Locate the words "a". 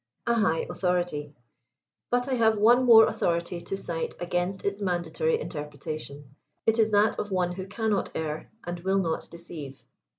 0.25-0.33